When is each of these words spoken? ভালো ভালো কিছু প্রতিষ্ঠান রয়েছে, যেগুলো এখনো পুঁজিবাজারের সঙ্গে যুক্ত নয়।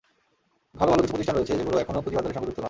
ভালো 0.79 0.89
ভালো 0.91 1.01
কিছু 1.03 1.13
প্রতিষ্ঠান 1.13 1.35
রয়েছে, 1.37 1.53
যেগুলো 1.59 1.77
এখনো 1.83 1.99
পুঁজিবাজারের 2.03 2.35
সঙ্গে 2.37 2.47
যুক্ত 2.47 2.55
নয়। 2.57 2.59